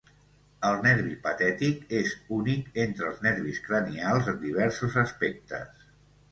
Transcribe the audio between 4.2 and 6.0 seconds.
en diversos aspectes.